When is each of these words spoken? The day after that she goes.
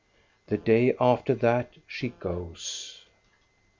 The 0.47 0.57
day 0.57 0.95
after 0.99 1.35
that 1.35 1.75
she 1.85 2.09
goes. 2.09 3.05